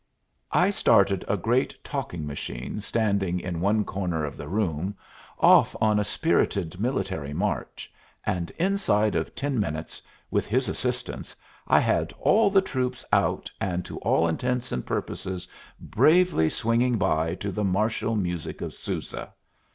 [0.51, 4.97] I started a great talking machine standing in one corner of the room
[5.37, 7.93] off on a spirited military march,
[8.25, 10.01] and inside of ten minutes,
[10.31, 11.35] with his assistance,
[11.67, 15.47] I had all the troops out and to all intents and purposes
[15.79, 19.31] bravely swinging by to the martial music of Sousa.